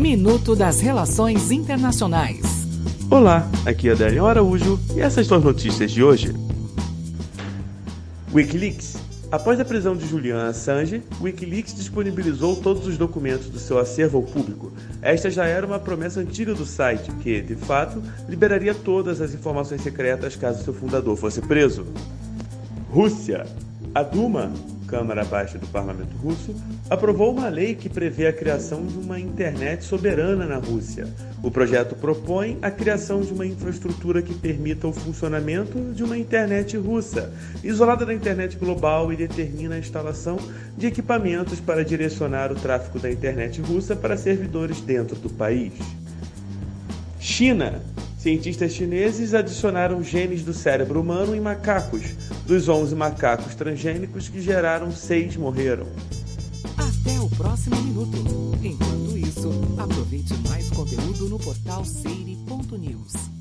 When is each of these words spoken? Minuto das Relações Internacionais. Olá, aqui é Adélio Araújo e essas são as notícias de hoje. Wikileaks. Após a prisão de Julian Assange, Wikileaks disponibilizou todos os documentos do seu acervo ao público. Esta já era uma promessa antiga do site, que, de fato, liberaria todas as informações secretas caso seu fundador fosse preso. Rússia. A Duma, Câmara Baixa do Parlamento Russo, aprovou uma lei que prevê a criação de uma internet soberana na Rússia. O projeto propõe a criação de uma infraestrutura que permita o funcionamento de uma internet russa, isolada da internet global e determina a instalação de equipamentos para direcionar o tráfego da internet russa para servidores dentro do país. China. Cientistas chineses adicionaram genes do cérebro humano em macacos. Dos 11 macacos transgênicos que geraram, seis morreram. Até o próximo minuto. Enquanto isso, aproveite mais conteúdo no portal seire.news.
Minuto 0.00 0.56
das 0.56 0.80
Relações 0.80 1.50
Internacionais. 1.50 2.40
Olá, 3.10 3.46
aqui 3.66 3.90
é 3.90 3.92
Adélio 3.92 4.24
Araújo 4.24 4.80
e 4.96 5.00
essas 5.00 5.26
são 5.26 5.36
as 5.36 5.44
notícias 5.44 5.90
de 5.90 6.02
hoje. 6.02 6.34
Wikileaks. 8.32 8.96
Após 9.30 9.60
a 9.60 9.64
prisão 9.64 9.94
de 9.94 10.06
Julian 10.06 10.48
Assange, 10.48 11.02
Wikileaks 11.20 11.74
disponibilizou 11.74 12.56
todos 12.56 12.86
os 12.86 12.96
documentos 12.96 13.50
do 13.50 13.58
seu 13.58 13.78
acervo 13.78 14.16
ao 14.16 14.22
público. 14.22 14.72
Esta 15.02 15.30
já 15.30 15.44
era 15.44 15.66
uma 15.66 15.78
promessa 15.78 16.20
antiga 16.20 16.54
do 16.54 16.64
site, 16.64 17.12
que, 17.22 17.42
de 17.42 17.54
fato, 17.54 18.02
liberaria 18.26 18.74
todas 18.74 19.20
as 19.20 19.34
informações 19.34 19.82
secretas 19.82 20.34
caso 20.34 20.64
seu 20.64 20.72
fundador 20.72 21.14
fosse 21.14 21.42
preso. 21.42 21.84
Rússia. 22.90 23.44
A 23.94 24.02
Duma, 24.02 24.50
Câmara 24.90 25.24
Baixa 25.24 25.56
do 25.56 25.68
Parlamento 25.68 26.16
Russo, 26.16 26.52
aprovou 26.90 27.32
uma 27.32 27.48
lei 27.48 27.76
que 27.76 27.88
prevê 27.88 28.26
a 28.26 28.32
criação 28.32 28.84
de 28.84 28.98
uma 28.98 29.20
internet 29.20 29.84
soberana 29.84 30.44
na 30.44 30.56
Rússia. 30.56 31.06
O 31.44 31.50
projeto 31.50 31.94
propõe 31.94 32.58
a 32.60 32.72
criação 32.72 33.20
de 33.20 33.32
uma 33.32 33.46
infraestrutura 33.46 34.20
que 34.20 34.34
permita 34.34 34.88
o 34.88 34.92
funcionamento 34.92 35.78
de 35.94 36.02
uma 36.02 36.18
internet 36.18 36.76
russa, 36.76 37.32
isolada 37.62 38.04
da 38.04 38.12
internet 38.12 38.56
global 38.56 39.12
e 39.12 39.16
determina 39.16 39.76
a 39.76 39.78
instalação 39.78 40.36
de 40.76 40.88
equipamentos 40.88 41.60
para 41.60 41.84
direcionar 41.84 42.50
o 42.50 42.56
tráfego 42.56 42.98
da 42.98 43.10
internet 43.10 43.60
russa 43.60 43.94
para 43.94 44.16
servidores 44.16 44.80
dentro 44.80 45.14
do 45.14 45.30
país. 45.30 45.72
China. 47.20 47.80
Cientistas 48.18 48.72
chineses 48.72 49.32
adicionaram 49.32 50.02
genes 50.02 50.42
do 50.42 50.52
cérebro 50.52 51.00
humano 51.00 51.34
em 51.34 51.40
macacos. 51.40 52.02
Dos 52.50 52.68
11 52.68 52.96
macacos 52.96 53.54
transgênicos 53.54 54.28
que 54.28 54.42
geraram, 54.42 54.90
seis 54.90 55.36
morreram. 55.36 55.86
Até 56.76 57.20
o 57.20 57.28
próximo 57.30 57.76
minuto. 57.76 58.16
Enquanto 58.60 59.16
isso, 59.16 59.52
aproveite 59.78 60.34
mais 60.48 60.68
conteúdo 60.70 61.28
no 61.28 61.38
portal 61.38 61.84
seire.news. 61.84 63.39